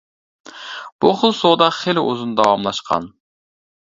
[1.03, 3.07] بۇ خىل سودا خېلى ئۇزۇن داۋاملاشقان.